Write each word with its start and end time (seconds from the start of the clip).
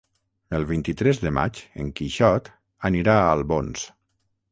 El 0.59 0.63
vint-i-tres 0.69 1.19
de 1.25 1.31
maig 1.37 1.59
en 1.83 1.91
Quixot 1.99 2.49
anirà 2.91 3.19
a 3.19 3.29
Albons. 3.35 3.85